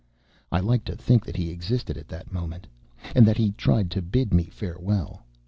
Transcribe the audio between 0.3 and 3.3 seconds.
I like to think that he existed at that moment, and